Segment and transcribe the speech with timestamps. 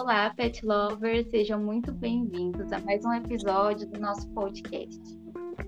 [0.00, 4.98] Olá, pet lovers, sejam muito bem-vindos a mais um episódio do nosso podcast.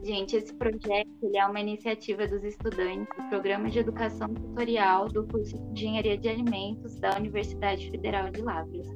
[0.02, 5.54] Gente, esse projeto é uma iniciativa dos estudantes do Programa de Educação Tutorial do curso
[5.74, 8.86] de Engenharia de Alimentos da Universidade Federal de Lavras.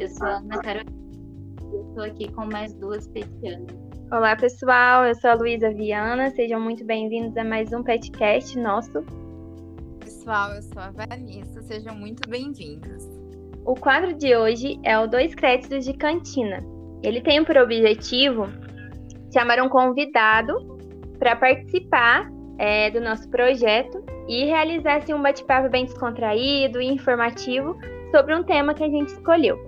[0.00, 0.92] Eu sou a Ana Carolina
[1.72, 3.76] e estou aqui com mais duas petianas.
[4.10, 9.04] Olá, pessoal, eu sou a Luísa Viana, sejam muito bem-vindos a mais um podcast nosso.
[10.00, 13.13] Pessoal, eu sou a Vanessa, sejam muito bem-vindos.
[13.64, 16.62] O quadro de hoje é o Dois Créditos de Cantina.
[17.02, 18.46] Ele tem por objetivo
[19.32, 20.52] chamar um convidado
[21.18, 27.74] para participar é, do nosso projeto e realizar assim, um bate-papo bem descontraído e informativo
[28.10, 29.58] sobre um tema que a gente escolheu.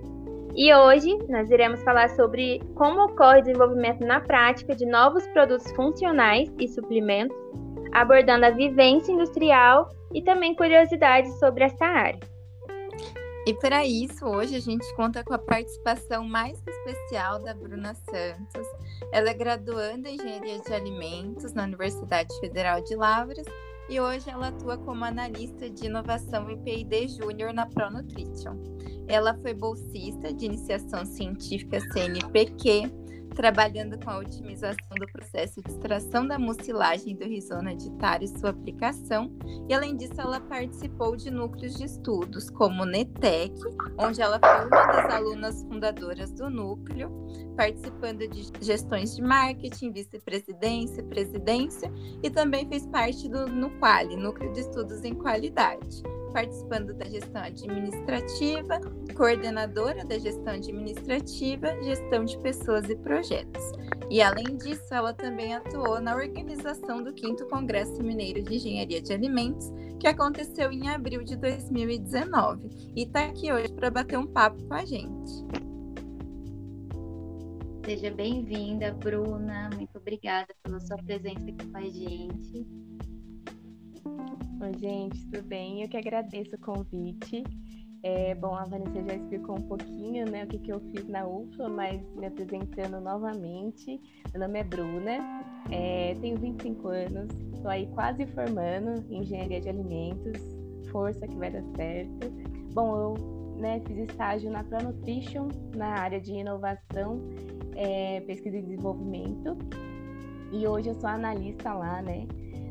[0.55, 5.71] E hoje nós iremos falar sobre como ocorre o desenvolvimento na prática de novos produtos
[5.71, 7.35] funcionais e suplementos,
[7.91, 12.36] abordando a vivência industrial e também curiosidades sobre essa área.
[13.47, 18.67] E para isso, hoje a gente conta com a participação mais especial da Bruna Santos.
[19.09, 23.45] Ela é graduanda em Engenharia de Alimentos na Universidade Federal de Lavras
[23.89, 28.57] e hoje ela atua como analista de inovação em P&D Júnior na ProNutrition.
[29.07, 32.91] Ela foi bolsista de iniciação científica CNPq
[33.37, 38.49] trabalhando com a otimização do processo de extração da mucilagem do rizoma ditário e sua
[38.49, 39.31] aplicação,
[39.69, 43.53] e além disso ela participou de núcleos de estudos, como o NETEC,
[43.95, 47.11] onde ela foi uma das alunas fundadoras do núcleo,
[47.55, 51.93] participando de gestões de marketing, vice-presidência, presidência,
[52.23, 58.79] e também fez parte do NUQUALI, Núcleo de Estudos em Qualidade participando da gestão administrativa,
[59.15, 63.63] coordenadora da gestão administrativa, gestão de pessoas e projetos.
[64.09, 69.11] E além disso, ela também atuou na organização do 5 Congresso Mineiro de Engenharia de
[69.11, 74.63] Alimentos, que aconteceu em abril de 2019, e está aqui hoje para bater um papo
[74.65, 75.45] com a gente.
[77.87, 79.69] Seja bem-vinda, Bruna.
[79.73, 82.86] Muito obrigada pela sua presença aqui com a gente.
[84.61, 85.83] Oi, gente, tudo bem?
[85.83, 87.43] Eu que agradeço o convite.
[88.03, 91.25] É, bom, a Vanessa já explicou um pouquinho né, o que, que eu fiz na
[91.25, 93.99] UFLA, mas me apresentando novamente.
[94.33, 95.17] Meu nome é Bruna,
[95.71, 100.41] é, tenho 25 anos, estou aí quase formando em Engenharia de Alimentos.
[100.91, 102.29] Força que vai dar certo.
[102.73, 107.21] Bom, eu né, fiz estágio na ProNutrition, na área de inovação,
[107.75, 109.57] é, pesquisa e desenvolvimento.
[110.51, 112.27] E hoje eu sou analista lá, né?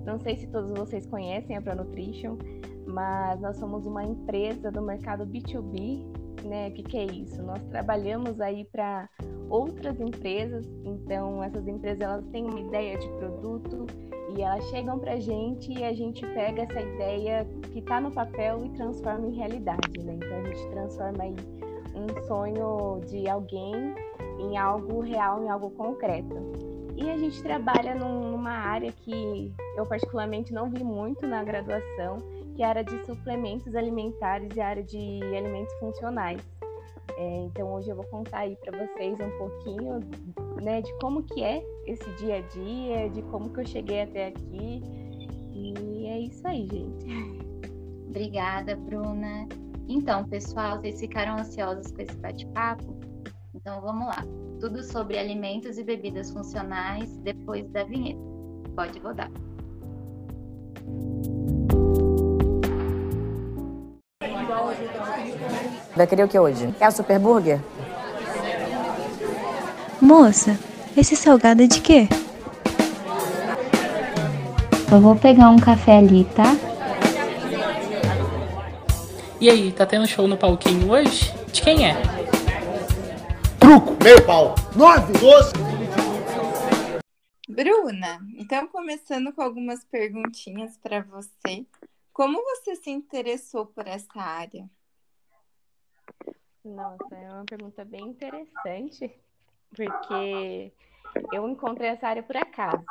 [0.06, 2.38] Não sei se todos vocês conhecem a ProNutrition,
[2.86, 6.06] mas nós somos uma empresa do mercado B2B,
[6.44, 6.68] né?
[6.68, 7.42] O que, que é isso?
[7.42, 9.10] Nós trabalhamos aí para
[9.50, 13.86] outras empresas, então essas empresas elas têm uma ideia de produto
[14.36, 18.12] e elas chegam para a gente e a gente pega essa ideia que está no
[18.12, 20.14] papel e transforma em realidade, né?
[20.14, 21.34] Então a gente transforma aí
[21.96, 23.72] um sonho de alguém
[24.38, 26.36] em algo real, em algo concreto.
[26.96, 32.18] E a gente trabalha numa área que eu particularmente não vi muito na graduação,
[32.54, 36.40] que é a área de suplementos alimentares e área de alimentos funcionais.
[37.18, 40.00] É, então hoje eu vou contar aí para vocês um pouquinho,
[40.62, 44.28] né, de como que é esse dia a dia, de como que eu cheguei até
[44.28, 44.82] aqui.
[45.52, 47.06] E é isso aí, gente.
[48.08, 49.46] Obrigada, Bruna.
[49.88, 52.96] Então, pessoal, vocês ficaram ansiosos com esse bate-papo?
[53.66, 54.24] Então vamos lá.
[54.60, 58.20] Tudo sobre alimentos e bebidas funcionais depois da vinheta.
[58.76, 59.28] Pode rodar.
[65.96, 66.72] Vai querer o que hoje?
[66.78, 67.60] É o Super Burger?
[70.00, 70.56] Moça,
[70.96, 72.06] esse salgado é de quê?
[74.92, 76.56] Eu vou pegar um café ali, tá?
[79.40, 81.34] E aí, tá tendo show no palquinho hoje?
[81.52, 82.15] De quem é?
[83.66, 84.54] Truco, meio pau.
[84.76, 85.52] Nove, doze.
[87.48, 91.66] Bruna, então começando com algumas perguntinhas para você.
[92.12, 94.70] Como você se interessou por essa área?
[96.64, 99.12] Nossa, é uma pergunta bem interessante,
[99.74, 100.72] porque
[101.32, 102.84] eu encontrei essa área por acaso.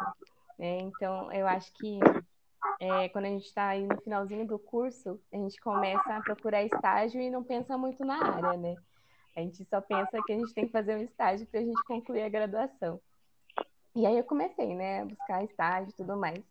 [0.60, 0.80] Né?
[0.80, 2.02] Então, eu acho que
[2.82, 6.64] é, quando a gente está aí no finalzinho do curso, a gente começa a procurar
[6.64, 8.76] estágio e não pensa muito na área, né?
[9.36, 11.84] A gente só pensa que a gente tem que fazer um estágio para a gente
[11.84, 13.00] concluir a graduação.
[13.96, 16.44] E aí eu comecei, né, a buscar estágio e tudo mais.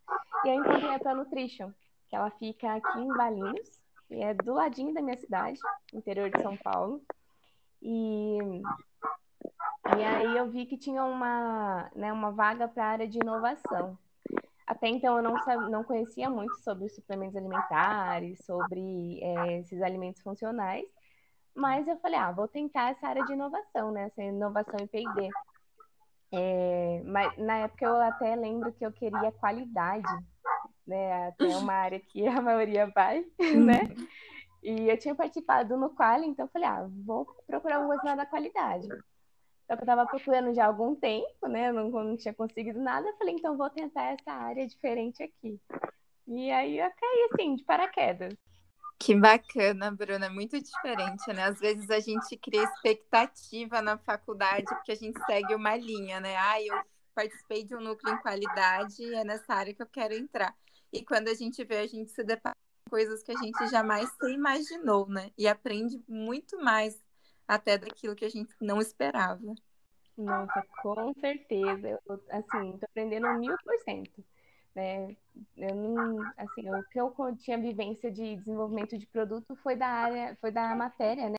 [0.45, 1.71] E aí encontrei a Tua Nutrition,
[2.09, 5.59] que ela fica aqui em Valinhos, e é do ladinho da minha cidade,
[5.93, 7.03] interior de São Paulo.
[7.83, 8.39] E,
[9.97, 13.99] e aí eu vi que tinha uma, né, uma vaga para a área de inovação.
[14.67, 15.35] Até então eu não,
[15.71, 20.87] não conhecia muito sobre os suplementos alimentares, sobre é, esses alimentos funcionais,
[21.55, 24.07] Mas eu falei, ah, vou tentar essa área de inovação, né?
[24.07, 25.31] Essa inovação em P&D.
[26.33, 30.13] É, mas na época eu até lembro que eu queria qualidade,
[30.85, 31.29] né?
[31.29, 33.83] Até uma área que a maioria vai, né?
[34.63, 38.27] E eu tinha participado no Quali, então eu falei, ah, vou procurar alguma coisa da
[38.27, 38.89] qualidade.
[39.67, 41.71] Só que eu estava procurando já há algum tempo, né?
[41.71, 43.07] Não, não tinha conseguido nada.
[43.07, 45.61] Eu falei, então vou tentar essa área diferente aqui.
[46.27, 48.35] E aí eu caí assim, de paraquedas.
[48.99, 51.45] Que bacana, Bruna, muito diferente, né?
[51.45, 56.37] Às vezes a gente cria expectativa na faculdade porque a gente segue uma linha, né?
[56.37, 56.75] Ah, eu
[57.15, 60.55] participei de um núcleo em qualidade e é nessa área que eu quero entrar.
[60.93, 64.09] E quando a gente vê, a gente se depara com coisas que a gente jamais
[64.11, 65.31] se imaginou, né?
[65.37, 67.03] E aprende muito mais
[67.47, 69.55] até daquilo que a gente não esperava.
[70.17, 72.01] Nossa, com certeza.
[72.07, 74.25] Eu, assim, tô aprendendo mil por cento.
[74.75, 75.17] Né?
[75.57, 80.37] Eu não, assim, o que eu tinha vivência de desenvolvimento de produto foi da área,
[80.41, 81.37] foi da matéria, né?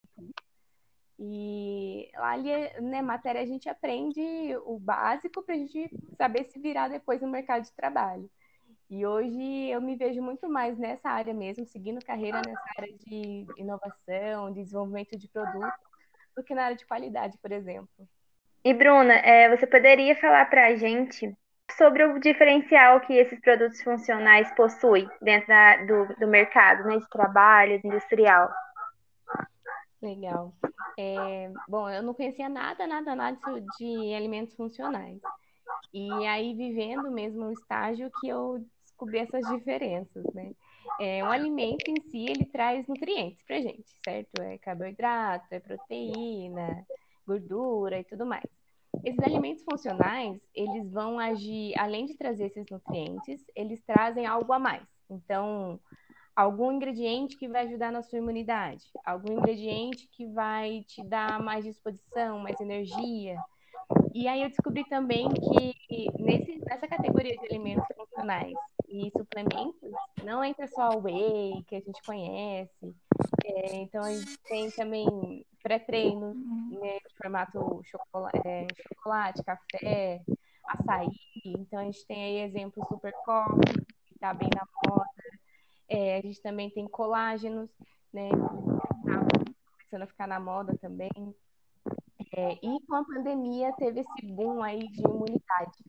[1.17, 2.51] E ali,
[2.81, 4.21] né, matéria a gente aprende
[4.65, 8.29] o básico para a gente saber se virar depois no mercado de trabalho.
[8.89, 13.47] E hoje eu me vejo muito mais nessa área mesmo, seguindo carreira nessa área de
[13.57, 15.73] inovação, de desenvolvimento de produto,
[16.35, 18.07] do que na área de qualidade, por exemplo.
[18.63, 21.35] E Bruna, é, você poderia falar para a gente
[21.77, 27.09] sobre o diferencial que esses produtos funcionais possuem dentro da, do, do mercado né, de
[27.09, 28.49] trabalho industrial?
[30.01, 30.53] Legal.
[30.97, 33.39] É, bom, eu não conhecia nada, nada, nada
[33.77, 35.19] de alimentos funcionais.
[35.93, 40.51] E aí, vivendo mesmo o estágio que eu descobri essas diferenças, né?
[40.99, 44.41] É, um alimento em si, ele traz nutrientes pra gente, certo?
[44.41, 46.85] É carboidrato, é proteína,
[47.25, 48.45] gordura e tudo mais.
[49.03, 54.59] Esses alimentos funcionais, eles vão agir, além de trazer esses nutrientes, eles trazem algo a
[54.59, 54.87] mais.
[55.09, 55.79] Então,
[56.35, 61.63] algum ingrediente que vai ajudar na sua imunidade, algum ingrediente que vai te dar mais
[61.63, 63.37] disposição, mais energia.
[64.13, 68.53] E aí eu descobri também que nesse, nessa categoria de alimentos funcionais
[68.87, 69.91] e suplementos,
[70.23, 72.95] não entra só o whey, que a gente conhece.
[73.43, 76.35] É, então a gente tem também pré-treino,
[76.69, 80.21] né, de formato chocolate, é, chocolate, café,
[80.67, 81.09] açaí.
[81.43, 85.09] Então a gente tem aí exemplos super coffee, que está bem na moda.
[85.89, 87.67] É, a gente também tem colágenos,
[88.13, 88.29] né?
[88.29, 89.25] Tá
[89.71, 91.09] começando a ficar na moda também.
[92.37, 95.83] É, e com a pandemia teve esse boom aí de imunidade.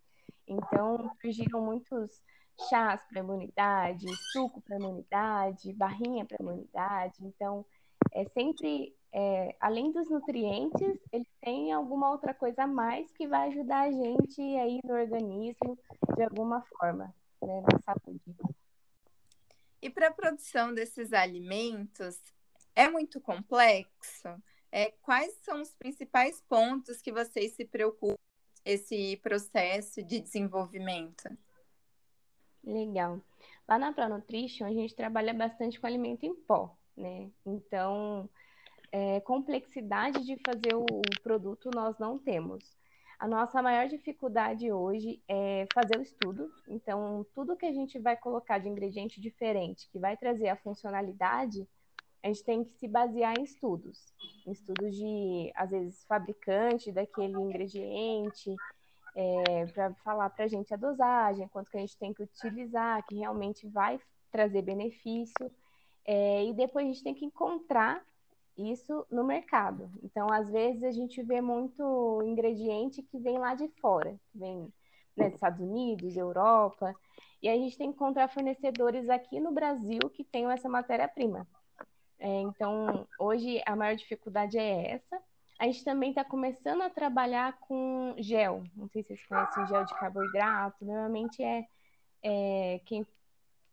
[0.49, 2.23] Então surgiram muitos
[2.71, 7.19] chás para imunidade, suco para imunidade, barrinha para imunidade.
[7.21, 7.67] Então
[8.15, 13.49] é sempre é, além dos nutrientes, ele tem alguma outra coisa a mais que vai
[13.49, 15.79] ajudar a gente aí no organismo
[16.15, 18.21] de alguma forma, né, na saúde.
[19.81, 22.21] E para a produção desses alimentos,
[22.75, 24.29] é muito complexo?
[24.71, 28.19] É, quais são os principais pontos que vocês se preocupam
[28.67, 31.25] esse processo de desenvolvimento?
[32.63, 33.23] Legal.
[33.67, 37.31] Lá na ProNutrition, a gente trabalha bastante com alimento em pó, né?
[37.47, 38.29] Então,
[38.93, 42.77] é, complexidade de fazer o, o produto nós não temos.
[43.19, 46.51] A nossa maior dificuldade hoje é fazer o estudo.
[46.69, 51.67] Então, tudo que a gente vai colocar de ingrediente diferente, que vai trazer a funcionalidade,
[52.23, 54.13] a gente tem que se basear em estudos.
[54.47, 58.55] Em estudos de, às vezes, fabricante daquele ingrediente,
[59.15, 63.03] é, para falar para a gente a dosagem, quanto que a gente tem que utilizar,
[63.07, 63.99] que realmente vai
[64.31, 65.51] trazer benefício.
[66.05, 68.05] É, e depois a gente tem que encontrar
[68.57, 69.91] isso no mercado.
[70.03, 74.73] Então, às vezes, a gente vê muito ingrediente que vem lá de fora, que vem
[75.17, 76.95] né, dos Estados Unidos, Europa,
[77.43, 81.47] e a gente tem que encontrar fornecedores aqui no Brasil que tenham essa matéria-prima.
[82.19, 85.21] É, então, hoje a maior dificuldade é essa.
[85.59, 88.63] A gente também está começando a trabalhar com gel.
[88.75, 90.85] Não sei se vocês conhecem gel de carboidrato.
[90.85, 91.67] Normalmente é,
[92.23, 93.07] é quem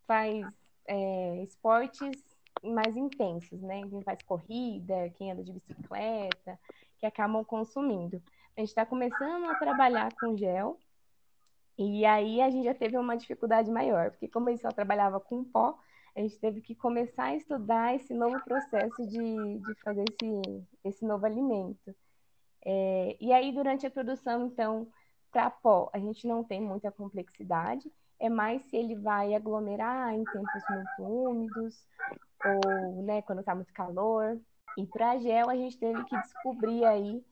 [0.06, 0.46] faz
[0.86, 2.33] é, esportes
[2.72, 3.82] mais intensos, né?
[3.88, 6.58] Quem faz corrida, quem anda de bicicleta,
[6.98, 8.22] que acabam consumindo.
[8.56, 10.78] A gente está começando a trabalhar com gel,
[11.76, 15.42] e aí a gente já teve uma dificuldade maior, porque como gente só trabalhava com
[15.42, 15.76] pó,
[16.16, 21.04] a gente teve que começar a estudar esse novo processo de, de fazer esse, esse
[21.04, 21.94] novo alimento.
[22.64, 24.86] É, e aí, durante a produção, então,
[25.32, 27.90] para pó, a gente não tem muita complexidade,
[28.24, 31.86] é mais se ele vai aglomerar em tempos muito úmidos,
[32.42, 34.40] ou né, quando está muito calor.
[34.78, 37.22] E para gel a gente teve que descobrir aí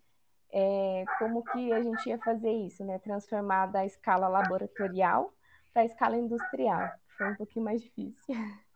[0.53, 2.99] é, como que a gente ia fazer isso, né?
[2.99, 5.33] Transformar da escala laboratorial
[5.73, 6.91] para a escala industrial.
[7.17, 8.35] Foi um pouquinho mais difícil.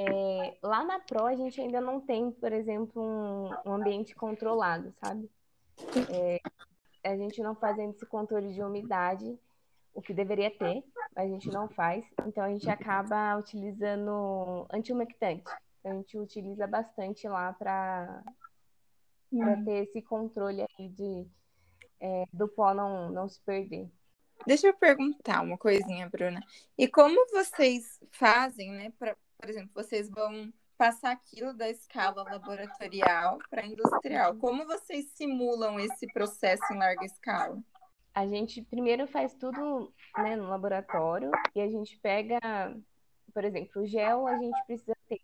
[0.00, 4.94] É, lá na Pro a gente ainda não tem, por exemplo, um, um ambiente controlado,
[5.02, 5.28] sabe?
[6.12, 6.38] É,
[7.02, 9.36] a gente não fazendo esse controle de umidade,
[9.98, 12.04] o que deveria ter, mas a gente não faz.
[12.24, 15.50] Então a gente acaba utilizando antiumectante.
[15.80, 18.22] Então, a gente utiliza bastante lá para
[19.32, 19.64] hum.
[19.64, 21.26] ter esse controle aí de
[22.00, 23.90] é, do pó não, não se perder.
[24.46, 26.40] Deixa eu perguntar uma coisinha, Bruna.
[26.78, 28.92] E como vocês fazem, né?
[28.96, 34.36] Pra, por exemplo, vocês vão passar aquilo da escala laboratorial para industrial.
[34.36, 37.60] Como vocês simulam esse processo em larga escala?
[38.18, 42.40] A gente primeiro faz tudo né, no laboratório e a gente pega,
[43.32, 45.20] por exemplo, o gel a gente precisa ter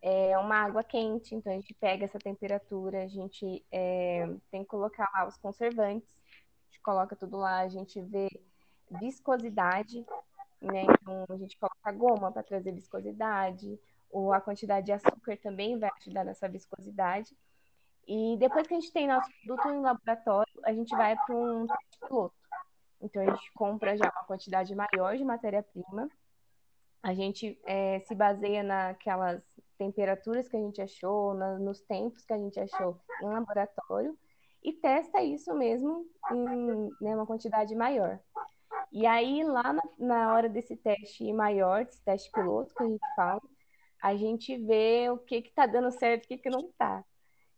[0.00, 4.68] é, uma água quente, então a gente pega essa temperatura, a gente é, tem que
[4.68, 8.28] colocar lá os conservantes, a gente coloca tudo lá, a gente vê
[9.00, 10.06] viscosidade,
[10.62, 10.84] né?
[10.84, 13.80] Então a gente coloca goma para trazer viscosidade,
[14.12, 17.36] ou a quantidade de açúcar também vai ajudar nessa viscosidade.
[18.08, 21.66] E depois que a gente tem nosso produto no laboratório, a gente vai para um
[21.66, 22.34] teste piloto.
[23.02, 26.08] Então a gente compra já uma quantidade maior de matéria-prima.
[27.02, 29.42] A gente é, se baseia naquelas
[29.76, 34.18] temperaturas que a gente achou, na, nos tempos que a gente achou em laboratório
[34.62, 38.18] e testa isso mesmo em né, uma quantidade maior.
[38.90, 43.14] E aí, lá na, na, hora desse teste maior, desse teste piloto que a gente
[43.14, 43.42] fala,
[44.02, 47.04] a gente vê o que está dando certo e o que, que não está.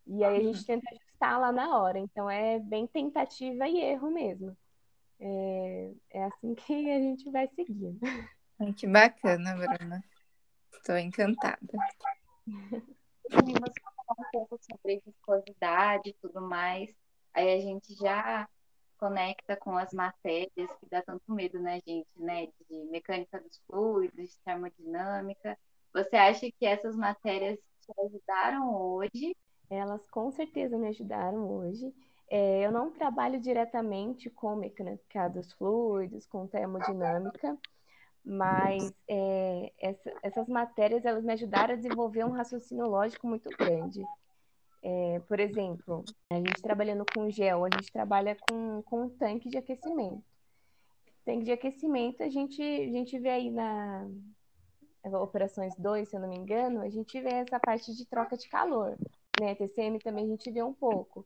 [0.06, 1.98] E aí a gente tenta ajustar lá na hora.
[1.98, 4.56] Então é bem tentativa e erro mesmo.
[5.18, 7.98] É, é assim que a gente vai seguindo.
[8.76, 10.04] Que bacana, Bruna.
[10.72, 11.58] Estou encantada.
[12.46, 16.94] Você falar um pouco sobre viscosidade e tudo mais.
[17.32, 18.48] Aí a gente já
[18.98, 22.48] conecta com as matérias que dá tanto medo, né, gente, né?
[22.68, 25.58] De mecânica dos fluidos, de termodinâmica.
[25.92, 29.36] Você acha que essas matérias te ajudaram hoje?
[29.70, 31.94] Elas com certeza me ajudaram hoje.
[32.28, 37.56] É, eu não trabalho diretamente com mecânica dos fluidos, com termodinâmica,
[38.24, 44.02] mas é, essa, essas matérias elas me ajudaram a desenvolver um raciocínio lógico muito grande.
[44.82, 49.48] É, por exemplo, a gente trabalhando com gel, a gente trabalha com, com um tanque
[49.48, 50.22] de aquecimento.
[51.24, 54.08] Tanque de aquecimento, a gente, a gente vê aí na
[55.20, 58.48] operações 2, se eu não me engano, a gente vê essa parte de troca de
[58.48, 58.96] calor.
[59.40, 59.54] Né?
[59.54, 61.24] TCM também a gente vê um pouco.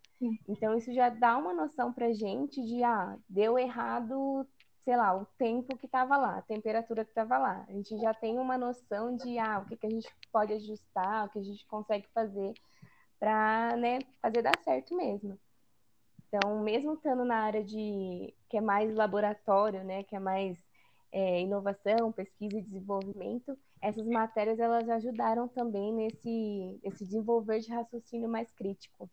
[0.48, 4.46] Então, isso já dá uma noção para gente de, ah, deu errado,
[4.84, 7.64] sei lá, o tempo que estava lá, a temperatura que estava lá.
[7.68, 11.26] A gente já tem uma noção de, ah, o que, que a gente pode ajustar,
[11.26, 12.54] o que a gente consegue fazer
[13.18, 15.36] para né, fazer dar certo mesmo.
[16.28, 20.56] Então, mesmo estando na área de que é mais laboratório, né, que é mais
[21.14, 28.28] é, inovação, pesquisa e desenvolvimento, essas matérias elas ajudaram também nesse, nesse desenvolver de raciocínio
[28.28, 29.08] mais crítico.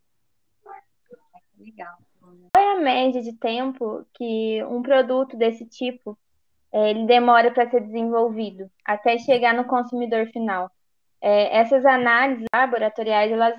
[1.59, 1.95] Legal.
[2.19, 6.17] Qual é a média de tempo que um produto desse tipo
[6.73, 10.71] é, ele demora para ser desenvolvido até chegar no consumidor final?
[11.21, 13.53] É, essas análises laboratoriais elas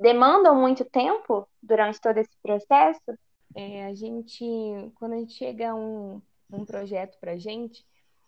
[0.00, 3.16] demandam muito tempo durante todo esse processo?
[3.54, 4.44] É, a gente,
[4.96, 6.20] quando a gente chega a um,
[6.54, 7.84] um projeto para a gente,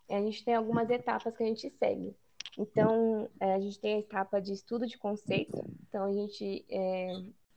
[0.09, 2.17] a gente tem algumas etapas que a gente segue.
[2.59, 5.63] Então, é, a gente tem a etapa de estudo de conceito.
[5.89, 7.09] Então, a gente, é,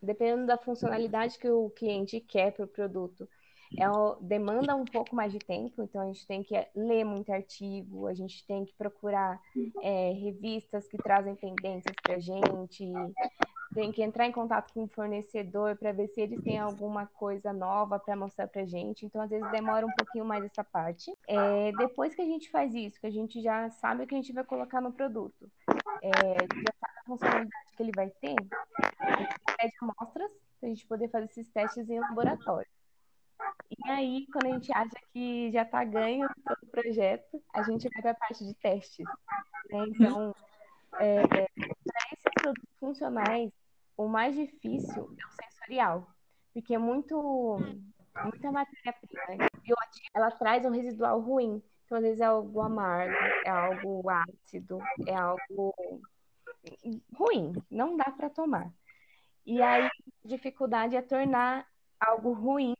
[0.02, 3.28] dependendo da funcionalidade que o cliente quer para o produto,
[3.78, 3.86] é,
[4.22, 5.84] demanda um pouco mais de tempo.
[5.84, 9.40] Então, a gente tem que ler muito artigo, a gente tem que procurar
[9.82, 12.92] é, revistas que trazem tendências para a gente,
[13.74, 17.54] tem que entrar em contato com o fornecedor para ver se eles têm alguma coisa
[17.54, 19.06] nova para mostrar para gente.
[19.06, 21.14] Então, às vezes, demora um pouquinho mais essa parte.
[21.28, 24.18] É, depois que a gente faz isso, que a gente já sabe o que a
[24.18, 25.50] gente vai colocar no produto,
[26.02, 28.36] é, já sabe a funcionalidade que ele vai ter,
[29.00, 32.68] a gente pede amostras para a gente poder fazer esses testes em laboratório.
[33.70, 37.88] E aí, quando a gente acha que já está ganho todo o projeto, a gente
[37.90, 39.06] vai para a parte de testes.
[39.70, 39.86] Né?
[39.88, 40.36] Então,
[41.00, 41.24] é,
[42.54, 43.52] produtos funcionais,
[43.98, 46.08] o mais difícil é o sensorial,
[46.54, 47.58] porque é muito
[48.24, 51.62] muita matéria-prima bioativa, ela traz um residual ruim.
[51.86, 53.16] Então, às vezes é algo amargo,
[53.46, 55.74] é algo ácido, é algo
[57.16, 58.72] ruim, não dá para tomar.
[59.46, 59.92] E aí, a
[60.26, 61.66] dificuldade é tornar
[62.00, 62.76] algo ruim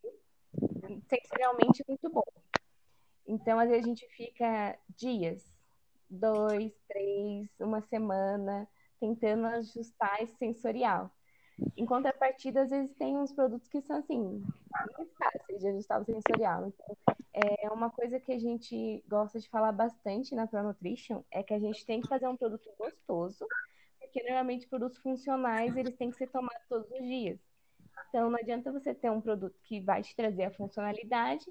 [1.08, 2.24] sensorialmente muito bom.
[3.26, 5.44] Então, às vezes a gente fica dias,
[6.10, 8.68] dois, três, uma semana,
[9.00, 11.12] tentando ajustar esse sensorial.
[11.76, 16.06] Em contrapartida, às vezes tem uns produtos que são assim, muito fáceis de ajustar o
[16.06, 16.68] sensorial.
[16.68, 16.96] Então,
[17.34, 21.54] é uma coisa que a gente gosta de falar bastante na Pro Nutrition é que
[21.54, 23.46] a gente tem que fazer um produto gostoso,
[24.00, 27.40] porque normalmente produtos funcionais eles têm que ser tomados todos os dias.
[28.10, 31.46] Então não adianta você ter um produto que vai te trazer a funcionalidade,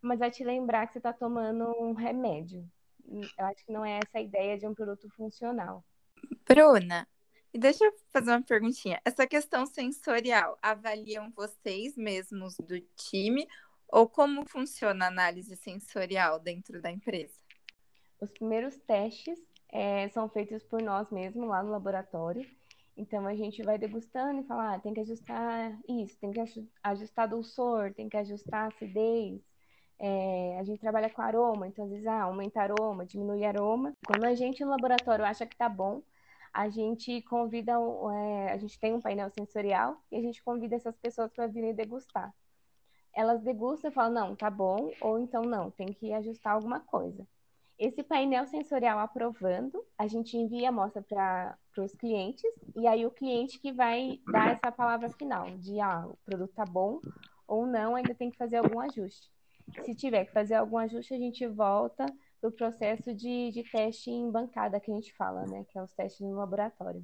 [0.00, 2.64] mas vai te lembrar que você está tomando um remédio.
[3.06, 5.84] Eu acho que não é essa a ideia de um produto funcional.
[6.48, 7.06] Bruna,
[7.52, 9.00] deixa eu fazer uma perguntinha.
[9.04, 13.46] Essa questão sensorial, avaliam vocês mesmos do time
[13.88, 17.34] ou como funciona a análise sensorial dentro da empresa?
[18.20, 19.38] Os primeiros testes
[19.70, 22.44] é, são feitos por nós mesmos lá no laboratório.
[22.96, 26.40] Então a gente vai degustando e fala, ah, tem que ajustar isso, tem que
[26.82, 29.40] ajustar dulçor, tem que ajustar acidez.
[29.98, 33.92] É, a gente trabalha com aroma, então às vezes ah, aumenta aroma, diminui aroma.
[34.06, 36.02] Quando a gente no laboratório acha que tá bom,
[36.54, 40.96] a gente convida, é, a gente tem um painel sensorial e a gente convida essas
[40.96, 42.32] pessoas para virem degustar.
[43.12, 47.26] Elas degustam e falam, não, tá bom, ou então não, tem que ajustar alguma coisa.
[47.76, 53.10] Esse painel sensorial aprovando, a gente envia a amostra para os clientes, e aí o
[53.10, 57.00] cliente que vai dar essa palavra final, de ah, o produto tá bom
[57.48, 59.28] ou não, ainda tem que fazer algum ajuste.
[59.82, 62.06] Se tiver que fazer algum ajuste, a gente volta
[62.44, 65.64] do processo de, de teste em bancada que a gente fala, né?
[65.64, 67.02] Que é os testes no laboratório.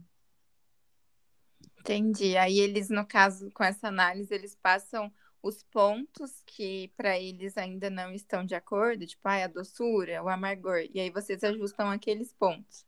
[1.78, 2.37] Entendi.
[2.37, 5.11] Aí eles, no caso, com essa análise, eles passam
[5.42, 10.28] os pontos que para eles ainda não estão de acordo, tipo ah, a doçura, o
[10.28, 12.85] amargor, e aí vocês ajustam aqueles pontos.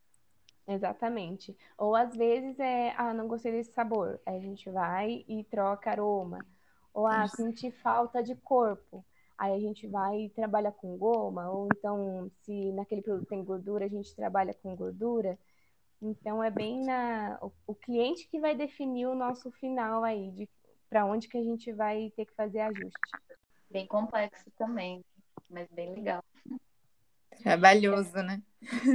[0.67, 1.57] Exatamente.
[1.75, 4.21] Ou às vezes é, ah, não gostei desse sabor.
[4.27, 6.45] Aí a gente vai e troca aroma.
[6.93, 9.03] Ou ah, senti falta de corpo.
[9.37, 13.85] Aí a gente vai e trabalha com goma, ou então, se naquele produto tem gordura,
[13.85, 15.37] a gente trabalha com gordura.
[16.01, 20.49] Então, é bem na, o, o cliente que vai definir o nosso final aí, de
[20.89, 22.99] para onde que a gente vai ter que fazer ajuste.
[23.71, 25.03] Bem complexo também,
[25.49, 26.23] mas bem legal.
[27.41, 28.43] Trabalhoso, é, né?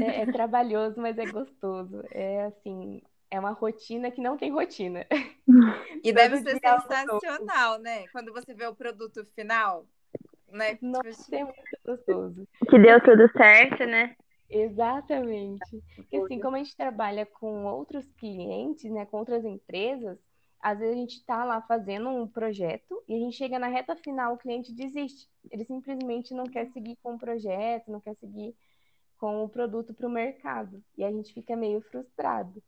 [0.01, 2.05] É, é trabalhoso, mas é gostoso.
[2.13, 5.05] É assim, é uma rotina que não tem rotina.
[6.05, 8.07] E deve ser sensacional, né?
[8.09, 9.87] Quando você vê o produto final,
[10.51, 10.79] né?
[10.81, 12.49] Nossa, tipo, é muito gostoso.
[12.69, 14.17] Que deu tudo certo, né?
[14.51, 15.83] Exatamente.
[15.95, 20.19] Porque assim, como a gente trabalha com outros clientes, né, com outras empresas,
[20.61, 23.95] às vezes a gente está lá fazendo um projeto e a gente chega na reta
[23.97, 25.29] final, o cliente desiste.
[25.51, 28.57] Ele simplesmente não quer seguir com o projeto, não quer seguir
[29.19, 30.83] com o produto para o mercado.
[30.97, 32.63] E a gente fica meio frustrado.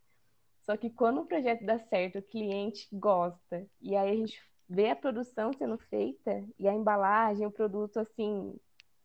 [0.63, 4.91] Só que quando o projeto dá certo, o cliente gosta, e aí a gente ver
[4.91, 8.55] a produção sendo feita e a embalagem, o produto assim,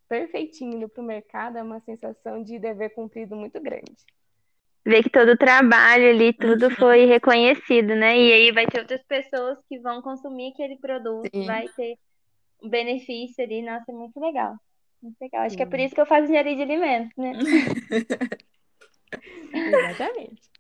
[0.08, 3.96] perfeitinho indo para o mercado, é uma sensação de dever cumprido muito grande.
[4.86, 6.76] Ver que todo o trabalho ali, tudo uhum.
[6.76, 8.16] foi reconhecido, né?
[8.16, 11.48] E aí vai ter outras pessoas que vão consumir aquele produto, Sim.
[11.48, 11.98] vai ter
[12.62, 14.56] um benefício ali, nossa, é muito legal.
[15.02, 15.42] Muito legal.
[15.42, 15.58] Acho Sim.
[15.58, 17.32] que é por isso que eu faço engenharia de alimentos, né?
[19.52, 20.55] Exatamente.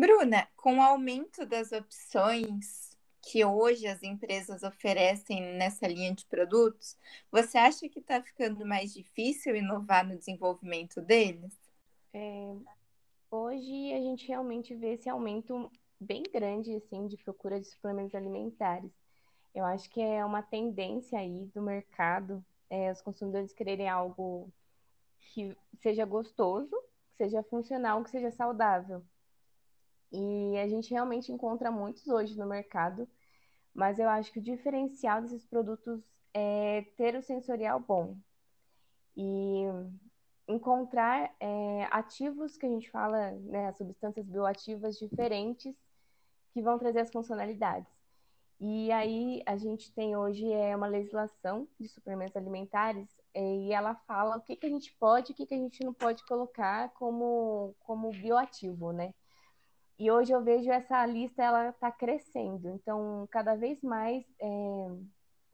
[0.00, 6.96] Bruna, com o aumento das opções que hoje as empresas oferecem nessa linha de produtos,
[7.30, 11.54] você acha que está ficando mais difícil inovar no desenvolvimento deles?
[12.14, 12.56] É,
[13.30, 18.90] hoje a gente realmente vê esse aumento bem grande assim de procura de suplementos alimentares.
[19.54, 24.50] Eu acho que é uma tendência aí do mercado, é, os consumidores quererem algo
[25.18, 26.74] que seja gostoso,
[27.10, 29.04] que seja funcional, que seja saudável.
[30.12, 33.08] E a gente realmente encontra muitos hoje no mercado,
[33.74, 36.02] mas eu acho que o diferencial desses produtos
[36.34, 38.16] é ter o sensorial bom
[39.16, 39.64] e
[40.48, 45.74] encontrar é, ativos que a gente fala, né, substâncias bioativas diferentes
[46.52, 47.90] que vão trazer as funcionalidades.
[48.58, 53.94] E aí a gente tem hoje é uma legislação de suplementos alimentares é, e ela
[53.94, 56.24] fala o que, que a gente pode e o que, que a gente não pode
[56.26, 59.14] colocar como, como bioativo, né?
[60.00, 62.70] E hoje eu vejo essa lista ela está crescendo.
[62.70, 64.46] Então, cada vez mais é,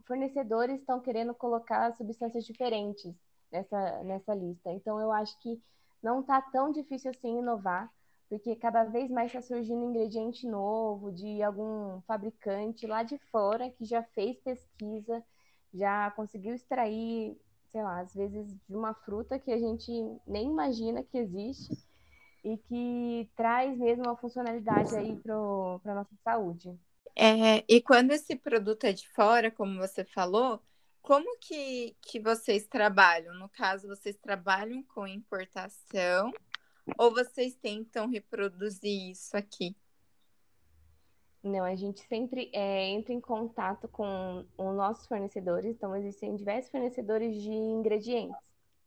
[0.05, 3.13] fornecedores estão querendo colocar substâncias diferentes
[3.51, 4.71] nessa, nessa lista.
[4.71, 5.61] Então, eu acho que
[6.01, 7.93] não está tão difícil assim inovar,
[8.29, 13.85] porque cada vez mais está surgindo ingrediente novo de algum fabricante lá de fora que
[13.85, 15.25] já fez pesquisa,
[15.75, 17.37] já conseguiu extrair,
[17.73, 19.91] sei lá, às vezes de uma fruta que a gente
[20.25, 21.86] nem imagina que existe
[22.47, 26.79] e que traz mesmo uma funcionalidade aí para a nossa saúde.
[27.17, 30.63] É, e quando esse produto é de fora, como você falou,
[31.03, 33.35] como que, que vocês trabalham?
[33.35, 36.31] No caso, vocês trabalham com importação
[36.97, 39.75] ou vocês tentam reproduzir isso aqui?
[41.43, 45.65] Não, a gente sempre é, entra em contato com os nossos fornecedores.
[45.65, 48.37] Então, existem diversos fornecedores de ingredientes,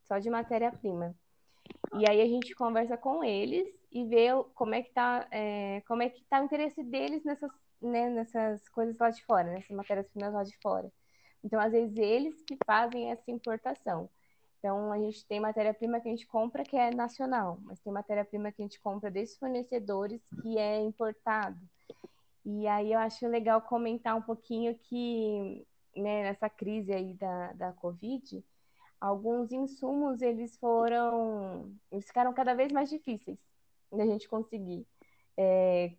[0.06, 1.14] só de matéria-prima.
[2.00, 6.04] E aí a gente conversa com eles e vê como é que tá, é, como
[6.04, 10.34] é que tá o interesse deles nessas, né, nessas coisas lá de fora, nessas matérias-primas
[10.34, 10.92] lá de fora.
[11.44, 14.10] Então, às vezes, eles que fazem essa importação.
[14.60, 18.52] Então, a gente tem matéria-prima que a gente compra que é nacional, mas tem matéria-prima
[18.52, 21.58] que a gente compra desses fornecedores que é importado.
[22.46, 25.66] E aí eu acho legal comentar um pouquinho que
[25.96, 28.44] né, nessa crise aí da, da Covid,
[29.00, 33.38] alguns insumos eles foram, eles ficaram cada vez mais difíceis
[33.92, 34.86] da gente conseguir.
[35.38, 35.94] É,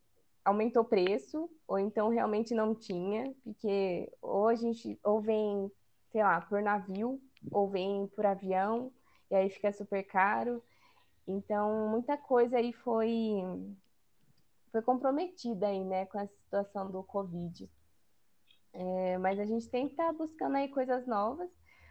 [0.44, 5.70] aumentou o preço, ou então realmente não tinha, porque ou a gente ou vem,
[6.10, 8.92] sei lá, por navio, ou vem por avião,
[9.30, 10.62] e aí fica super caro.
[11.26, 13.42] Então, muita coisa aí foi
[14.72, 17.68] foi comprometida aí, né, com a situação do Covid.
[18.72, 21.50] É, mas a gente tem que estar tá buscando aí coisas novas,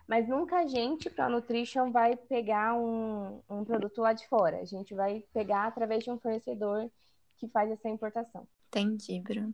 [0.10, 4.58] mas nunca a gente, para Nutrition, vai pegar um, um produto lá de fora.
[4.58, 6.90] A gente vai pegar através de um fornecedor
[7.38, 8.48] que faz essa importação.
[8.70, 9.54] Entendi, Bruno.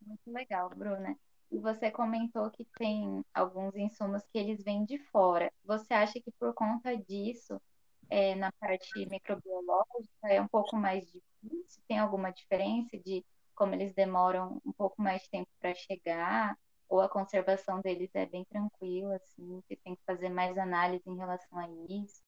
[0.00, 1.18] Muito legal, Bruna.
[1.50, 5.52] E você comentou que tem alguns insumos que eles vêm de fora.
[5.64, 7.60] Você acha que por conta disso,
[8.08, 11.82] é, na parte microbiológica, é um pouco mais difícil?
[11.88, 13.24] Tem alguma diferença de
[13.56, 16.56] como eles demoram um pouco mais de tempo para chegar?
[16.88, 21.16] Ou a conservação deles é bem tranquila, assim, você tem que fazer mais análise em
[21.16, 22.22] relação a isso?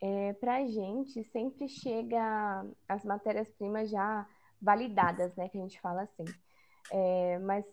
[0.00, 4.26] É, para a gente, sempre chega as matérias-primas já
[4.60, 6.24] validadas, né, que a gente fala assim.
[6.90, 7.64] É, mas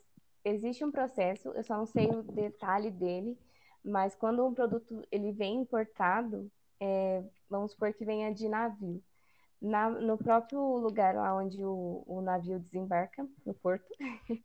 [0.43, 3.37] existe um processo, eu só não sei o detalhe dele,
[3.83, 9.03] mas quando um produto ele vem importado, é, vamos supor que venha de navio.
[9.61, 13.85] Na, no próprio lugar onde o, o navio desembarca, no porto,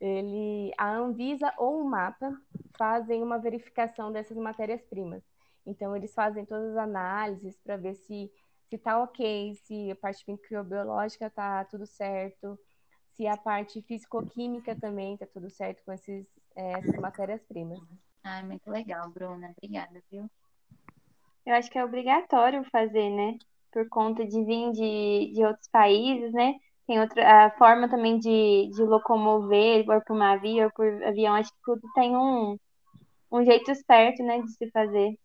[0.00, 2.32] ele, a Anvisa ou o MAPA
[2.78, 5.22] fazem uma verificação dessas matérias-primas.
[5.66, 8.30] Então, eles fazem todas as análises para ver se
[8.70, 12.56] se está ok, se a parte microbiológica está tudo certo,
[13.16, 17.80] se a parte físico-química também está tudo certo com esses, é, essas matérias-primas.
[18.22, 19.52] Ah, muito legal, Bruna.
[19.56, 20.30] Obrigada, viu?
[21.44, 23.38] Eu acho que é obrigatório fazer, né?
[23.72, 26.54] Por conta de vir de, de outros países, né?
[26.90, 31.36] Tem outra a forma também de, de locomover, ou por navio, ou por avião.
[31.36, 32.58] Acho que tudo tem um,
[33.30, 34.42] um jeito certo, né?
[34.42, 35.16] De se fazer.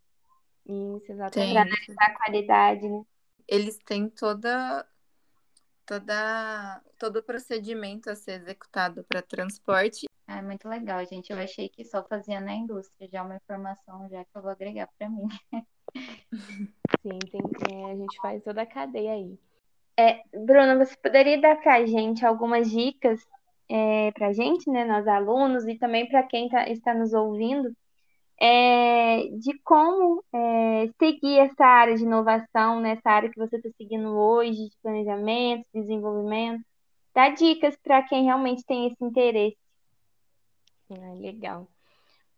[0.64, 1.52] Isso, exatamente.
[1.52, 3.02] Para analisar a qualidade, né?
[3.48, 4.86] Eles têm toda
[5.84, 10.06] toda todo o procedimento a ser executado para transporte.
[10.28, 11.32] É muito legal, gente.
[11.32, 14.52] Eu achei que só fazia na indústria, já é uma informação já que eu vou
[14.52, 15.26] agregar para mim.
[17.02, 17.40] Sim, tem,
[17.72, 19.36] é, a gente faz toda a cadeia aí.
[19.98, 23.20] É, Bruna, você poderia dar para a gente algumas dicas
[23.68, 27.74] é, para a gente, né, nós alunos, e também para quem tá, está nos ouvindo,
[28.38, 34.14] é, de como é, seguir essa área de inovação, nessa área que você está seguindo
[34.16, 36.62] hoje, de planejamento, desenvolvimento.
[37.14, 39.56] Dá dicas para quem realmente tem esse interesse.
[40.90, 41.66] Ah, legal.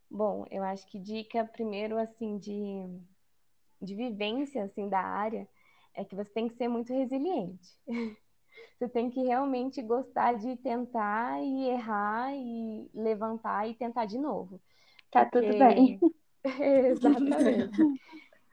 [0.09, 2.87] Bom, eu acho que dica primeiro assim de,
[3.83, 5.47] de vivência assim da área
[5.99, 7.77] é que você tem que ser muito resiliente.
[8.77, 14.61] Você tem que realmente gostar de tentar e errar e levantar e tentar de novo.
[15.11, 15.49] Tá Porque...
[15.49, 16.01] tudo bem.
[16.89, 17.77] Exatamente.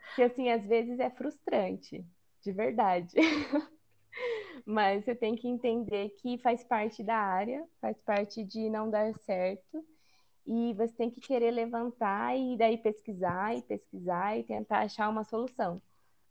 [0.07, 2.03] Porque assim, às vezes é frustrante,
[2.41, 3.15] de verdade.
[4.65, 9.13] Mas você tem que entender que faz parte da área, faz parte de não dar
[9.25, 9.85] certo.
[10.47, 15.23] E você tem que querer levantar e daí pesquisar e pesquisar e tentar achar uma
[15.23, 15.79] solução.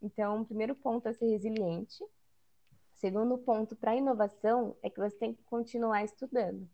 [0.02, 2.04] Então, o primeiro ponto é ser resiliente.
[2.94, 6.68] Segundo ponto para inovação é que você tem que continuar estudando.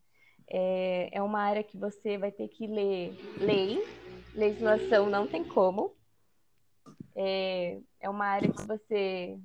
[0.49, 3.83] É, é uma área que você vai ter que ler lei,
[4.35, 5.95] legislação não tem como.
[7.15, 9.39] É, é uma área que você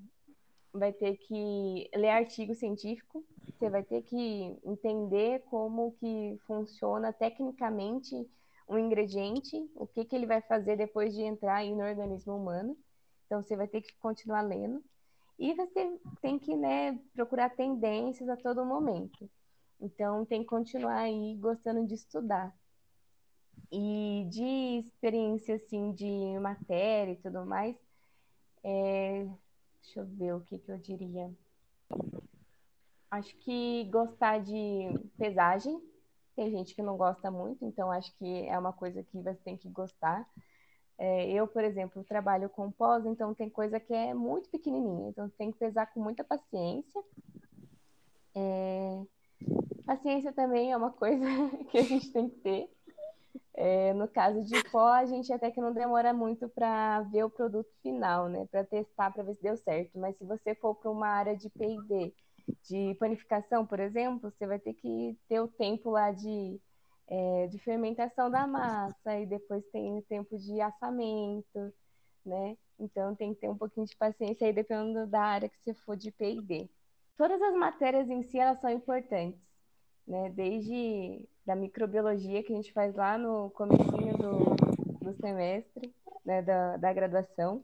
[0.73, 3.23] vai ter que ler artigo científico,
[3.57, 8.15] você vai ter que entender como que funciona tecnicamente
[8.67, 12.77] um ingrediente, o que, que ele vai fazer depois de entrar no organismo humano.
[13.25, 14.83] Então, você vai ter que continuar lendo.
[15.37, 19.29] E você tem que né, procurar tendências a todo momento.
[19.79, 22.55] Então, tem que continuar aí gostando de estudar.
[23.71, 27.75] E de experiência, assim, de matéria e tudo mais,
[28.63, 29.27] é...
[29.81, 31.31] deixa eu ver o que, que eu diria.
[33.11, 34.53] Acho que gostar de
[35.17, 35.81] pesagem.
[36.35, 39.55] Tem gente que não gosta muito, então acho que é uma coisa que você tem
[39.55, 40.27] que gostar.
[40.97, 45.29] É, eu, por exemplo, trabalho com pós, então tem coisa que é muito pequenininha, então
[45.29, 47.03] tem que pesar com muita paciência.
[48.33, 49.01] É,
[49.85, 51.25] Paciência também é uma coisa
[51.69, 52.69] que a gente tem que ter.
[53.53, 57.29] É, no caso de pó, a gente até que não demora muito para ver o
[57.29, 58.47] produto final, né?
[58.51, 59.97] Para testar, para ver se deu certo.
[59.97, 62.13] Mas se você for para uma área de P&D,
[62.63, 66.59] de panificação, por exemplo, você vai ter que ter o tempo lá de,
[67.07, 71.73] é, de fermentação da massa e depois tem o tempo de assamento,
[72.25, 72.57] né?
[72.79, 75.95] Então tem que ter um pouquinho de paciência aí, dependendo da área que você for
[75.95, 76.69] de P&D.
[77.17, 79.39] Todas as matérias em si, elas são importantes,
[80.07, 80.29] né?
[80.31, 84.55] Desde da microbiologia que a gente faz lá no comecinho do,
[84.99, 85.93] do semestre,
[86.25, 86.41] né?
[86.41, 87.63] da, da graduação,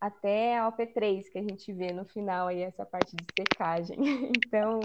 [0.00, 3.96] até a OP3, que a gente vê no final aí, essa parte de secagem.
[4.46, 4.80] Então,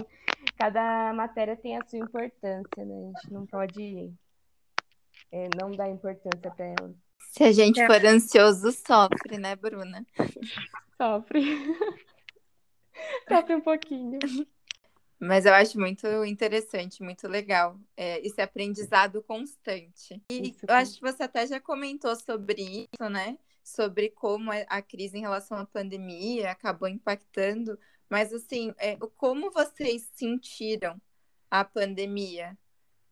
[0.58, 2.94] cada matéria tem a sua importância, né?
[2.94, 4.12] A gente não pode
[5.30, 6.94] é, não dar importância para ela.
[7.32, 10.04] Se a gente for ansioso, sofre, né, Bruna?
[10.96, 11.42] Sofre.
[13.28, 14.18] sofre um pouquinho.
[15.24, 20.20] Mas eu acho muito interessante, muito legal é, esse aprendizado constante.
[20.28, 23.38] E isso, eu acho que você até já comentou sobre isso, né?
[23.62, 27.78] Sobre como a crise em relação à pandemia acabou impactando.
[28.10, 31.00] Mas, assim, é, como vocês sentiram
[31.48, 32.58] a pandemia?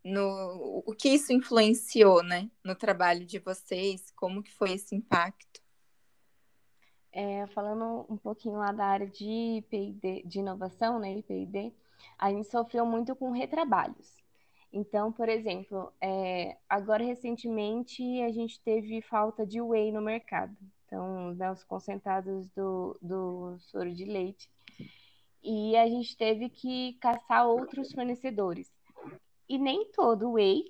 [0.03, 2.51] No, o que isso influenciou, né?
[2.65, 4.11] No trabalho de vocês?
[4.17, 5.63] Como que foi esse impacto?
[7.13, 11.73] É, falando um pouquinho lá da área de P&D, de inovação, né, IPD,
[12.19, 14.21] a gente sofreu muito com retrabalhos.
[14.73, 20.57] Então, por exemplo, é, agora recentemente a gente teve falta de whey no mercado.
[20.87, 24.49] Então, né, os concentrados do, do soro de leite.
[25.43, 28.71] E a gente teve que caçar outros fornecedores.
[29.49, 30.65] E nem todo whey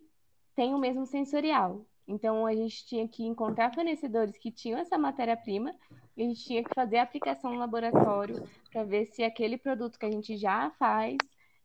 [0.55, 1.85] tem o mesmo sensorial.
[2.11, 5.73] Então, a gente tinha que encontrar fornecedores que tinham essa matéria-prima
[6.16, 8.42] e a gente tinha que fazer a aplicação no laboratório
[8.73, 11.16] para ver se aquele produto que a gente já faz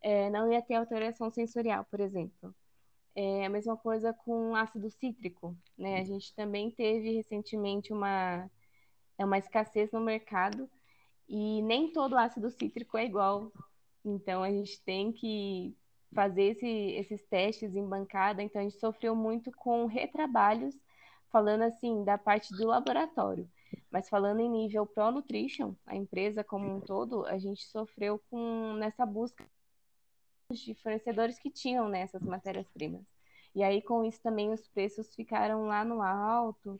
[0.04, 2.54] é, não ia ter alteração sensorial, por exemplo.
[3.16, 6.00] É a mesma coisa com ácido cítrico, né?
[6.00, 8.48] A gente também teve recentemente uma,
[9.18, 10.70] é uma escassez no mercado
[11.28, 13.52] e nem todo ácido cítrico é igual.
[14.04, 15.76] Então a gente tem que
[16.16, 18.42] fazer esse, esses testes em bancada.
[18.42, 20.76] Então a gente sofreu muito com retrabalhos,
[21.30, 23.48] falando assim da parte do laboratório.
[23.92, 28.74] Mas falando em nível Pro Nutrition, a empresa como um todo, a gente sofreu com
[28.74, 29.46] nessa busca
[30.52, 33.02] de fornecedores que tinham nessas né, matérias-primas.
[33.54, 36.80] E aí, com isso, também os preços ficaram lá no alto.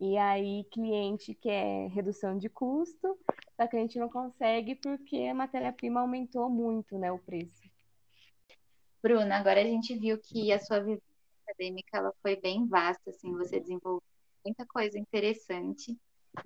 [0.00, 3.18] E aí, cliente quer redução de custo,
[3.56, 7.63] só que a gente não consegue porque a matéria-prima aumentou muito, né, o preço.
[9.04, 11.02] Bruna, agora a gente viu que a sua vivência
[11.46, 14.02] acadêmica ela foi bem vasta, assim, você desenvolveu
[14.42, 15.94] muita coisa interessante.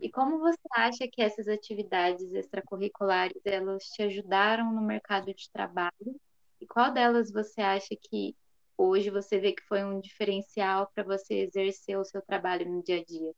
[0.01, 6.21] E como você acha que essas atividades extracurriculares elas te ajudaram no mercado de trabalho
[6.61, 8.35] e qual delas você acha que
[8.77, 12.99] hoje você vê que foi um diferencial para você exercer o seu trabalho no dia
[12.99, 13.33] a dia?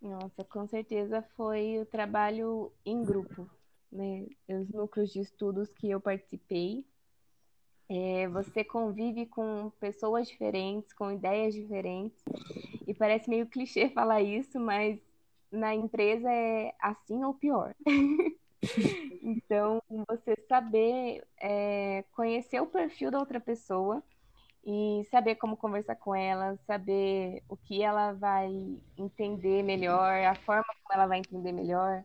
[0.00, 3.46] Nossa, com certeza foi o trabalho em grupo,
[3.92, 4.26] né?
[4.48, 6.86] Os núcleos de estudos que eu participei.
[7.88, 12.22] É, você convive com pessoas diferentes, com ideias diferentes,
[12.86, 14.98] e parece meio clichê falar isso, mas
[15.50, 17.74] na empresa é assim ou pior.
[19.22, 24.02] então, você saber é, conhecer o perfil da outra pessoa
[24.66, 28.50] e saber como conversar com ela, saber o que ela vai
[28.96, 32.02] entender melhor, a forma como ela vai entender melhor,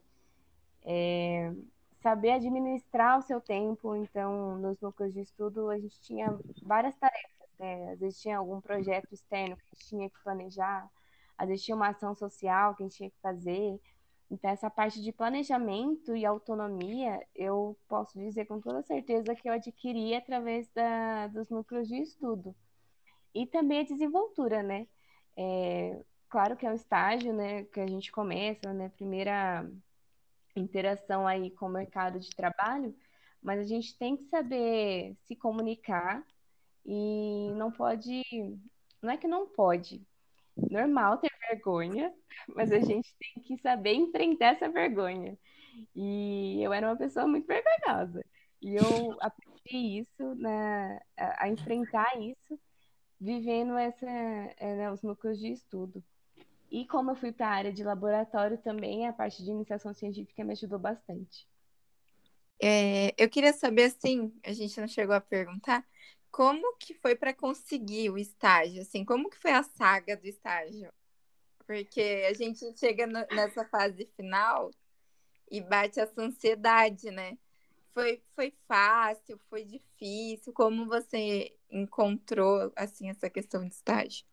[0.84, 1.54] é,
[2.02, 3.96] saber administrar o seu tempo.
[3.96, 6.28] Então, nos núcleos de estudo, a gente tinha
[6.64, 7.92] várias tarefas, né?
[7.92, 10.90] Às vezes tinha algum projeto externo que a gente tinha que planejar,
[11.38, 13.80] às vezes tinha uma ação social que a gente tinha que fazer.
[14.32, 19.54] Então, essa parte de planejamento e autonomia, eu posso dizer com toda certeza que eu
[19.54, 22.56] adquiri através da, dos núcleos de estudo.
[23.34, 24.88] E também a desenvoltura, né?
[25.38, 29.70] É, claro que é um estágio, né, que a gente começa, né, primeira
[30.60, 32.96] interação aí com o mercado de trabalho,
[33.42, 36.24] mas a gente tem que saber se comunicar
[36.86, 38.24] e não pode,
[39.02, 40.06] não é que não pode,
[40.70, 42.14] normal ter vergonha,
[42.56, 45.38] mas a gente tem que saber enfrentar essa vergonha.
[45.96, 48.26] E eu era uma pessoa muito vergonhosa.
[48.62, 48.84] E eu
[49.22, 52.60] aprendi isso, né, a, enfrentar isso,
[53.20, 56.04] vivendo essa, é, né, os núcleos de estudo.
[56.72, 60.44] E como eu fui para a área de laboratório também, a parte de iniciação científica
[60.44, 61.48] me ajudou bastante.
[62.62, 65.86] É, eu queria saber, assim, a gente não chegou a perguntar,
[66.30, 68.82] como que foi para conseguir o estágio?
[68.82, 70.92] Assim, como que foi a saga do estágio?
[71.66, 74.72] Porque a gente chega no, nessa fase final
[75.50, 77.38] e bate essa ansiedade, né?
[77.94, 80.54] Foi, foi fácil, foi difícil?
[80.54, 84.29] Como você encontrou assim essa questão de estágio?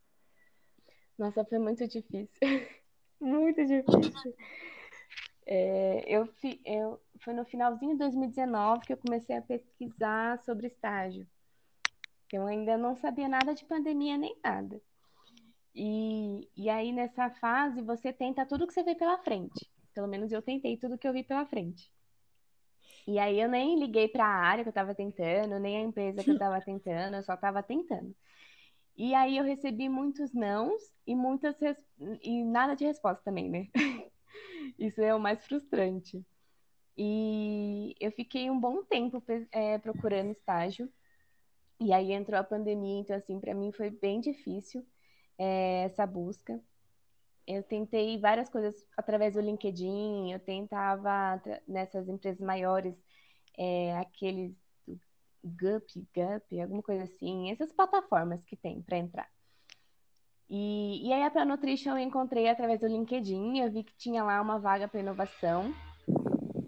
[1.19, 2.29] Nossa, foi muito difícil.
[3.21, 4.35] muito difícil.
[5.47, 6.29] É, eu,
[6.65, 11.27] eu, foi no finalzinho de 2019 que eu comecei a pesquisar sobre estágio.
[12.33, 14.81] Eu ainda não sabia nada de pandemia nem nada.
[15.75, 19.71] E, e aí, nessa fase, você tenta tudo que você vê pela frente.
[19.95, 21.91] Pelo menos eu tentei tudo que eu vi pela frente.
[23.07, 26.25] E aí, eu nem liguei para a área que eu estava tentando, nem a empresa
[26.25, 28.15] que eu estava tentando, eu só estava tentando.
[28.97, 31.55] E aí, eu recebi muitos nãos e muitas
[32.23, 33.69] e nada de resposta também, né?
[34.79, 36.25] Isso é o mais frustrante.
[36.97, 40.91] E eu fiquei um bom tempo é, procurando estágio.
[41.79, 44.87] E aí entrou a pandemia, então, assim, para mim foi bem difícil
[45.39, 46.59] é, essa busca.
[47.47, 52.95] Eu tentei várias coisas através do LinkedIn, eu tentava nessas empresas maiores,
[53.59, 54.57] é, aqueles
[55.47, 59.31] Gup, Gup, alguma coisa assim, essas plataformas que tem para entrar.
[60.49, 64.23] E, e aí a Pra Nutrition eu encontrei através do LinkedIn, eu vi que tinha
[64.23, 65.75] lá uma vaga para inovação.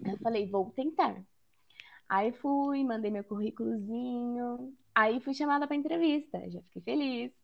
[0.05, 1.23] Eu falei, vou tentar.
[2.07, 7.38] Aí fui, mandei meu currículozinho, aí fui chamada para entrevista, já fiquei feliz.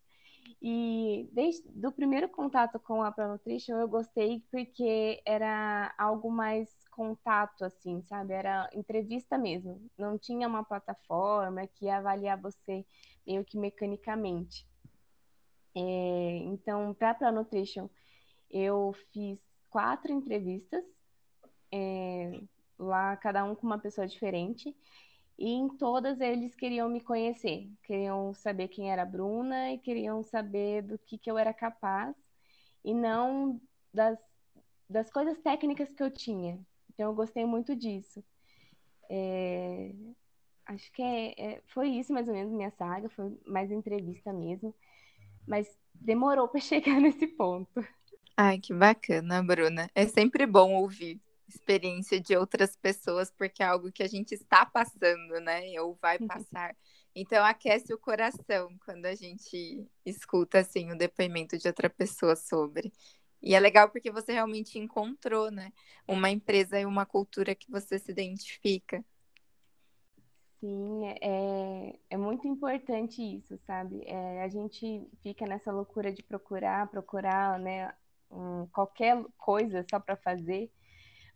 [0.62, 6.70] E desde o primeiro contato com a Pro Nutrition eu gostei porque era algo mais
[6.90, 8.34] contato, assim, sabe?
[8.34, 9.86] Era entrevista mesmo.
[9.98, 12.86] Não tinha uma plataforma que ia avaliar você
[13.28, 14.68] meio que mecanicamente.
[15.76, 17.90] É, então, para a Pro Nutrition,
[18.50, 19.38] eu fiz
[19.70, 20.84] quatro entrevistas,
[21.72, 22.40] é,
[22.80, 24.76] lá cada um com uma pessoa diferente.
[25.38, 30.24] E em todas eles queriam me conhecer, queriam saber quem era a Bruna e queriam
[30.24, 32.16] saber do que, que eu era capaz
[32.84, 33.60] e não
[33.94, 34.18] das,
[34.90, 36.60] das coisas técnicas que eu tinha.
[36.94, 38.24] Então eu gostei muito disso.
[39.10, 39.92] É,
[40.66, 44.74] acho que é, é, foi isso mais ou menos minha saga, foi mais entrevista mesmo,
[45.46, 47.86] mas demorou para chegar nesse ponto.
[48.38, 49.90] Ai, que bacana, Bruna.
[49.94, 54.66] É sempre bom ouvir experiência de outras pessoas, porque é algo que a gente está
[54.66, 55.80] passando, né?
[55.82, 56.28] Ou vai uhum.
[56.28, 56.76] passar.
[57.16, 62.92] Então aquece o coração quando a gente escuta assim o depoimento de outra pessoa sobre.
[63.42, 65.72] E é legal porque você realmente encontrou, né?
[66.08, 69.06] Uma empresa e uma cultura que você se identifica.
[70.60, 74.02] Sim, é, é muito importante isso, sabe?
[74.08, 77.94] É, a gente fica nessa loucura de procurar, procurar, né?
[78.32, 80.72] Um, qualquer coisa só para fazer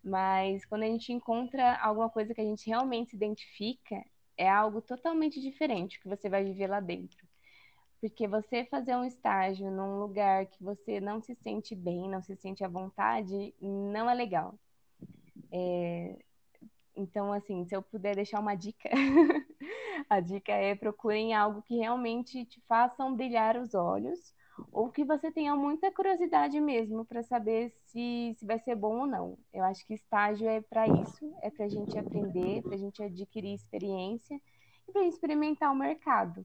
[0.02, 4.02] mas quando a gente encontra alguma coisa que a gente realmente se identifica,
[4.36, 7.26] é algo totalmente diferente que você vai viver lá dentro.
[8.00, 12.34] Porque você fazer um estágio num lugar que você não se sente bem, não se
[12.36, 14.58] sente à vontade, não é legal.
[15.52, 16.18] É...
[16.96, 18.88] Então, assim, se eu puder deixar uma dica,
[20.08, 24.34] a dica é procurem algo que realmente te façam brilhar os olhos
[24.72, 29.06] ou que você tenha muita curiosidade mesmo para saber se, se vai ser bom ou
[29.06, 29.38] não.
[29.52, 33.02] Eu acho que estágio é para isso, é para a gente aprender, para a gente
[33.02, 34.40] adquirir experiência
[34.88, 36.44] e para experimentar o mercado.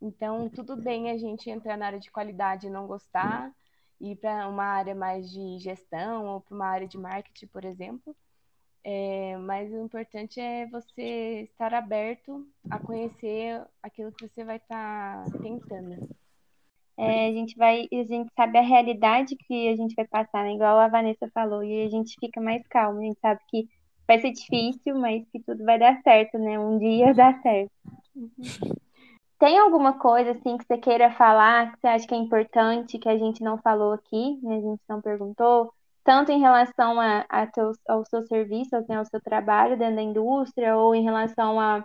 [0.00, 3.52] Então, tudo bem a gente entrar na área de qualidade e não gostar,
[4.00, 8.14] ir para uma área mais de gestão ou para uma área de marketing, por exemplo.
[8.84, 15.24] É, mas o importante é você estar aberto a conhecer aquilo que você vai estar
[15.24, 16.08] tá tentando.
[16.98, 20.54] É, a gente vai, a gente sabe a realidade que a gente vai passar, né?
[20.54, 23.68] Igual a Vanessa falou, e a gente fica mais calmo, a gente sabe que
[24.06, 26.58] vai ser difícil, mas que tudo vai dar certo, né?
[26.58, 27.72] Um dia dá certo.
[29.38, 33.08] Tem alguma coisa assim que você queira falar, que você acha que é importante, que
[33.08, 34.56] a gente não falou aqui, né?
[34.56, 35.70] A gente não perguntou,
[36.02, 40.02] tanto em relação a, a teu, ao seu serviço, assim, ao seu trabalho dentro da
[40.02, 41.84] indústria, ou em relação à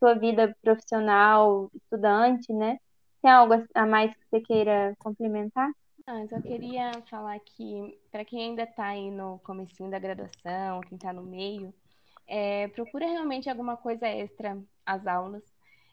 [0.00, 2.78] sua vida profissional, estudante, né?
[3.20, 5.70] Tem algo a mais que você queira complementar?
[6.06, 10.96] Ah, eu queria falar que, para quem ainda está aí no comecinho da graduação, quem
[10.96, 11.74] está no meio,
[12.26, 15.42] é, procura realmente alguma coisa extra às aulas,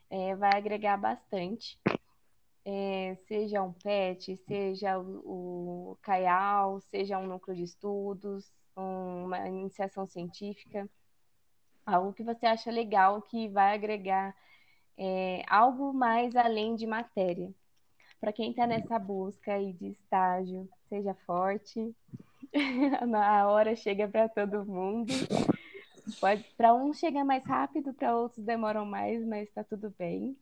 [0.10, 1.78] é, vai agregar bastante.
[2.64, 10.06] É, seja um PET, seja o, o CAIAL, seja um núcleo de estudos, uma iniciação
[10.06, 10.90] científica,
[11.86, 14.36] algo que você acha legal que vai agregar
[14.98, 17.54] é, algo mais além de matéria.
[18.20, 21.96] Para quem está nessa busca aí de estágio, seja forte,
[23.16, 25.14] a hora chega para todo mundo.
[26.56, 30.38] Para uns chega mais rápido, para outros demoram mais, mas está tudo bem.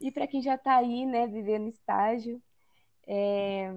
[0.00, 2.40] E para quem já está aí, né, vivendo estágio,
[3.06, 3.72] é,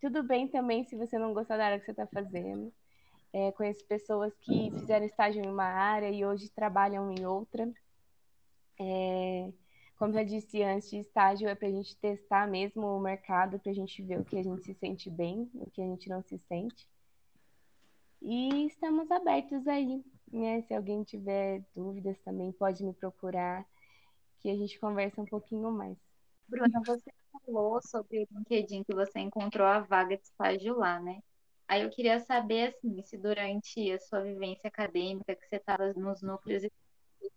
[0.00, 2.72] tudo bem também se você não gostar da área que você está fazendo.
[3.32, 7.68] É, conheço pessoas que fizeram estágio em uma área e hoje trabalham em outra.
[8.78, 9.52] É,
[9.96, 13.74] como já disse antes, estágio é para a gente testar mesmo o mercado, para a
[13.74, 16.38] gente ver o que a gente se sente bem, o que a gente não se
[16.38, 16.88] sente.
[18.20, 20.02] E estamos abertos aí,
[20.32, 20.62] né?
[20.62, 23.66] Se alguém tiver dúvidas também pode me procurar,
[24.40, 25.96] que a gente conversa um pouquinho mais.
[26.48, 27.12] Bruna, você
[27.46, 31.22] falou sobre o LinkedIn que você encontrou a vaga de estágio lá, né?
[31.66, 36.20] Aí eu queria saber, assim, se durante a sua vivência acadêmica, que você estava nos
[36.20, 36.64] núcleos,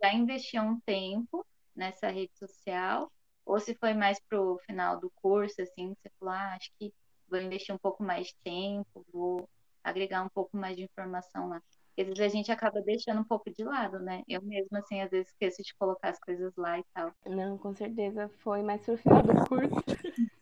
[0.01, 3.11] já investiu um tempo nessa rede social,
[3.45, 6.93] ou se foi mais pro final do curso, assim, que você falou, ah, acho que
[7.29, 9.47] vou investir um pouco mais de tempo, vou
[9.83, 11.61] agregar um pouco mais de informação lá.
[11.95, 14.23] Porque às vezes a gente acaba deixando um pouco de lado, né?
[14.27, 17.13] Eu mesmo, assim, às vezes esqueço de colocar as coisas lá e tal.
[17.25, 19.75] Não, com certeza foi mais pro final do curso.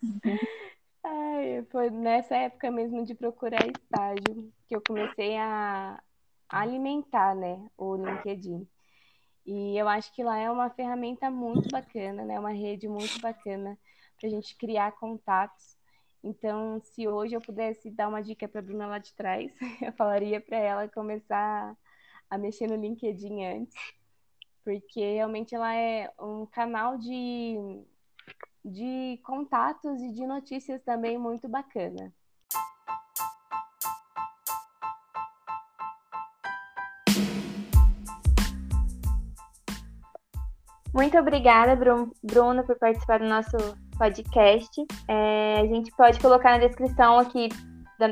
[1.04, 6.02] Ai, foi nessa época mesmo de procurar estágio que eu comecei a
[6.48, 8.66] alimentar, né, o LinkedIn.
[9.46, 13.78] E eu acho que lá é uma ferramenta muito bacana, né, uma rede muito bacana
[14.18, 15.78] para a gente criar contatos.
[16.24, 19.92] Então, se hoje eu pudesse dar uma dica para a Bruna lá de trás, eu
[19.94, 21.76] falaria para ela começar
[22.30, 23.76] a mexer no LinkedIn antes,
[24.64, 27.84] porque realmente ela é um canal de
[28.66, 32.14] de contatos e de notícias também muito bacana.
[40.94, 43.58] Muito obrigada, Bruno, por participar do nosso
[43.98, 44.86] podcast.
[45.08, 47.50] É, a gente pode colocar na descrição aqui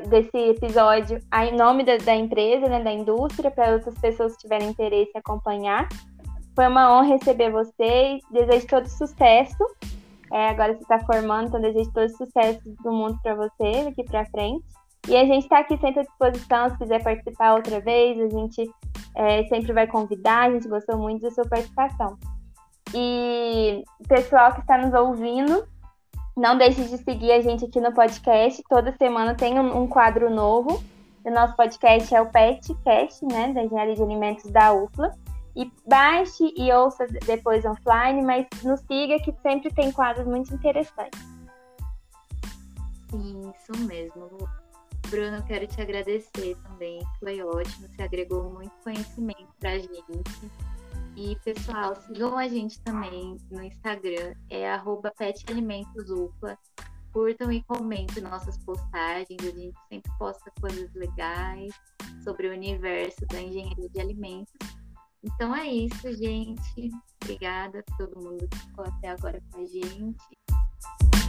[0.09, 4.69] desse episódio o nome da, da empresa, né, da indústria, para outras pessoas que tiverem
[4.69, 5.88] interesse em acompanhar.
[6.55, 8.21] Foi uma honra receber vocês.
[8.32, 9.63] Desejo todo sucesso
[10.32, 14.25] é, agora você está formando, então desejo todo sucesso do mundo para você daqui para
[14.27, 14.65] frente.
[15.07, 18.71] E a gente está aqui sempre à disposição, se quiser participar outra vez, a gente
[19.15, 22.17] é, sempre vai convidar, a gente gostou muito da sua participação.
[22.93, 25.67] E pessoal que está nos ouvindo,
[26.35, 28.61] não deixe de seguir a gente aqui no podcast.
[28.69, 30.83] Toda semana tem um, um quadro novo.
[31.23, 35.15] O nosso podcast é o PetCast, né, da Engenharia de Alimentos da UFLA
[35.55, 41.19] e baixe e ouça depois offline, mas nos siga que sempre tem quadros muito interessantes.
[43.13, 44.29] Isso mesmo.
[45.09, 47.01] Bruno, quero te agradecer também.
[47.19, 50.23] Foi ótimo, você agregou muito conhecimento para a gente.
[51.16, 54.72] E, pessoal, sigam a gente também no Instagram, é
[55.18, 56.57] petalimentosupla.
[57.12, 61.74] Curtam e comentem nossas postagens, a gente sempre posta coisas legais
[62.24, 64.53] sobre o universo da engenharia de alimentos.
[65.24, 66.89] Então é isso, gente.
[67.22, 71.20] Obrigada a todo mundo que ficou até agora com a gente.